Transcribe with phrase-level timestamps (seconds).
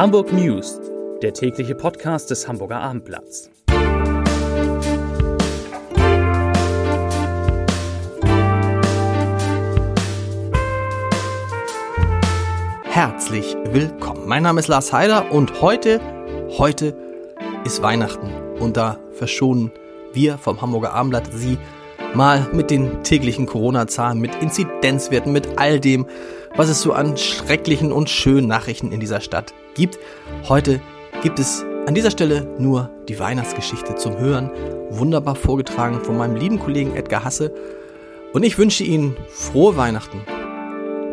[0.00, 0.80] Hamburg News,
[1.20, 3.50] der tägliche Podcast des Hamburger Abendblatts.
[12.84, 14.26] Herzlich willkommen.
[14.26, 16.00] Mein Name ist Lars Heider und heute,
[16.56, 16.96] heute
[17.66, 19.70] ist Weihnachten und da verschonen
[20.14, 21.58] wir vom Hamburger Abendblatt Sie
[22.14, 26.06] mal mit den täglichen Corona-Zahlen, mit Inzidenzwerten, mit all dem,
[26.56, 29.98] was es so an schrecklichen und schönen Nachrichten in dieser Stadt gibt.
[30.48, 30.80] Heute
[31.22, 34.50] gibt es an dieser Stelle nur die Weihnachtsgeschichte zum Hören,
[34.90, 37.54] wunderbar vorgetragen von meinem lieben Kollegen Edgar Hasse.
[38.32, 40.20] Und ich wünsche Ihnen frohe Weihnachten.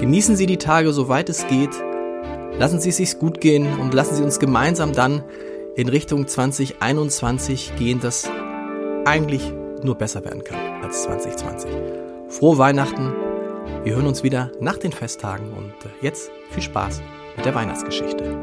[0.00, 1.70] Genießen Sie die Tage, soweit es geht.
[2.58, 5.24] Lassen Sie es sich gut gehen und lassen Sie uns gemeinsam dann
[5.74, 8.30] in Richtung 2021 gehen, das
[9.04, 9.52] eigentlich
[9.84, 11.70] nur besser werden kann als 2020.
[12.28, 13.12] Frohe Weihnachten.
[13.84, 17.00] Wir hören uns wieder nach den Festtagen und äh, jetzt viel Spaß
[17.36, 18.36] mit der Weihnachtsgeschichte.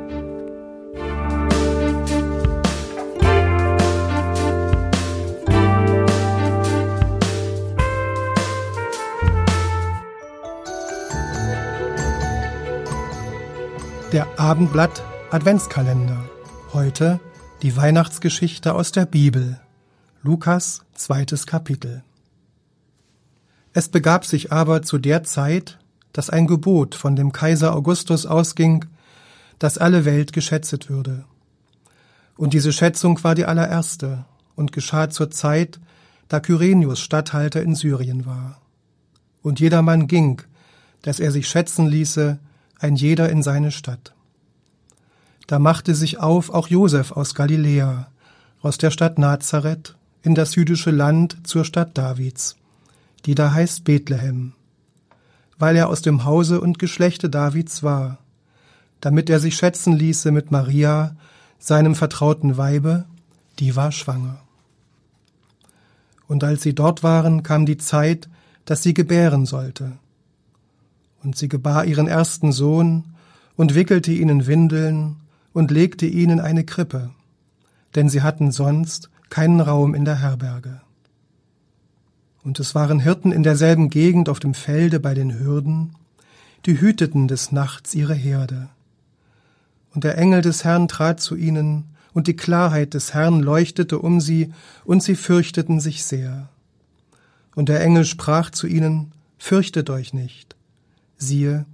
[14.12, 16.18] Der Abendblatt Adventskalender.
[16.74, 17.20] Heute
[17.62, 19.60] die Weihnachtsgeschichte aus der Bibel.
[20.22, 22.04] Lukas zweites Kapitel.
[23.72, 25.80] Es begab sich aber zu der Zeit,
[26.12, 28.84] dass ein Gebot von dem Kaiser Augustus ausging,
[29.60, 31.24] dass alle Welt geschätzet würde.
[32.36, 34.26] Und diese Schätzung war die allererste
[34.58, 35.80] und geschah zur Zeit,
[36.28, 38.60] da Kyrenius Statthalter in Syrien war.
[39.42, 40.42] Und jedermann ging,
[41.02, 42.40] dass er sich schätzen ließe,
[42.78, 44.14] ein jeder in seine Stadt.
[45.48, 48.12] Da machte sich auf auch Josef aus Galiläa,
[48.62, 52.56] aus der Stadt Nazareth, in das jüdische Land zur Stadt Davids,
[53.26, 54.54] die da heißt Bethlehem,
[55.58, 58.20] weil er aus dem Hause und Geschlechte Davids war,
[59.02, 61.16] damit er sich schätzen ließe mit Maria,
[61.58, 63.06] seinem vertrauten Weibe,
[63.60, 64.42] die war schwanger.
[66.28, 68.30] Und als sie dort waren, kam die Zeit,
[68.66, 69.94] dass sie gebären sollte.
[71.24, 73.04] Und sie gebar ihren ersten Sohn
[73.58, 75.18] und wickelte ihn in Windeln
[75.54, 77.10] und legte ihn in eine Krippe,
[77.96, 80.82] denn sie hatten sonst keinen Raum in der Herberge.
[82.44, 85.96] Und es waren Hirten in derselben Gegend auf dem Felde bei den Hürden,
[86.66, 88.70] die hüteten des Nachts ihre Herde.
[89.94, 94.20] Und der Engel des Herrn trat zu ihnen, und die Klarheit des Herrn leuchtete um
[94.20, 94.52] sie,
[94.84, 96.50] und sie fürchteten sich sehr.
[97.56, 100.56] Und der Engel sprach zu ihnen, Fürchtet euch nicht.
[101.18, 101.66] Siehe,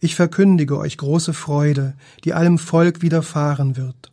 [0.00, 4.12] ich verkündige euch große Freude, die allem Volk widerfahren wird.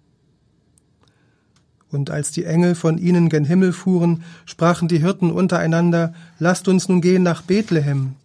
[1.91, 6.87] Und als die Engel von ihnen gen Himmel fuhren, sprachen die Hirten untereinander, Lasst uns
[6.87, 8.15] nun gehen nach Bethlehem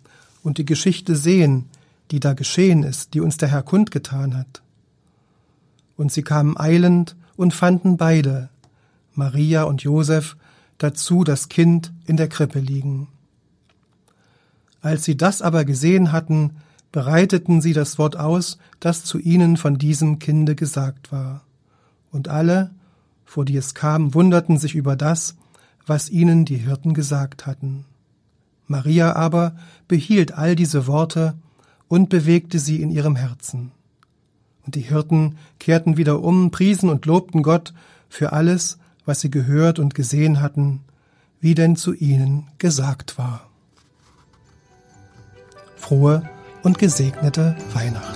[0.42, 1.66] und die Geschichte sehen,
[2.10, 4.62] die da geschehen ist, die uns der Herr kundgetan hat.
[5.96, 8.48] Und sie kamen eilend und fanden beide,
[9.14, 10.36] Maria und Josef,
[10.78, 13.08] dazu das Kind in der Krippe liegen.
[14.82, 16.56] Als sie das aber gesehen hatten,
[16.92, 21.42] bereiteten sie das Wort aus, das zu ihnen von diesem Kinde gesagt war.
[22.12, 22.70] Und alle,
[23.26, 25.36] vor die es kam, wunderten sich über das,
[25.84, 27.84] was ihnen die Hirten gesagt hatten.
[28.66, 29.54] Maria aber
[29.86, 31.34] behielt all diese Worte
[31.88, 33.72] und bewegte sie in ihrem Herzen.
[34.64, 37.74] Und die Hirten kehrten wieder um, priesen und lobten Gott
[38.08, 40.80] für alles, was sie gehört und gesehen hatten,
[41.40, 43.48] wie denn zu ihnen gesagt war.
[45.76, 46.28] Frohe
[46.62, 48.15] und gesegnete Weihnachten.